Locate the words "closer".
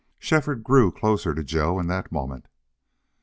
0.91-1.35